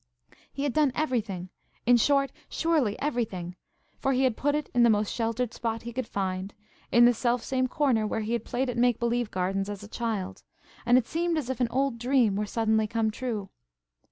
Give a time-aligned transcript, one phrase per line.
[0.51, 1.49] He had done everything,
[1.85, 3.55] in short–surely everything!
[3.99, 7.43] For he had put it in the most sheltered spot he could find–in the self
[7.43, 10.41] same corner where he had played at make believe gardens as a child;
[10.87, 13.51] and it seemed as if an old dream were suddenly come true.